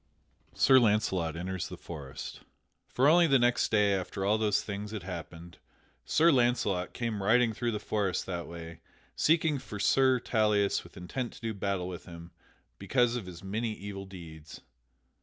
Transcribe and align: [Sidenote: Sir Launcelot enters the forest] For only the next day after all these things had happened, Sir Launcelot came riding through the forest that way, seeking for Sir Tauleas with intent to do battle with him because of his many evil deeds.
[Sidenote: 0.55 0.57
Sir 0.59 0.79
Launcelot 0.79 1.35
enters 1.35 1.69
the 1.69 1.77
forest] 1.77 2.39
For 2.87 3.07
only 3.07 3.27
the 3.27 3.37
next 3.37 3.69
day 3.69 3.93
after 3.93 4.25
all 4.25 4.39
these 4.39 4.63
things 4.63 4.89
had 4.89 5.03
happened, 5.03 5.59
Sir 6.05 6.31
Launcelot 6.31 6.91
came 6.91 7.21
riding 7.21 7.53
through 7.53 7.69
the 7.71 7.79
forest 7.79 8.25
that 8.25 8.47
way, 8.47 8.79
seeking 9.15 9.59
for 9.59 9.77
Sir 9.77 10.19
Tauleas 10.19 10.83
with 10.83 10.97
intent 10.97 11.33
to 11.33 11.41
do 11.41 11.53
battle 11.53 11.87
with 11.87 12.05
him 12.05 12.31
because 12.79 13.15
of 13.15 13.27
his 13.27 13.43
many 13.43 13.73
evil 13.73 14.07
deeds. 14.07 14.61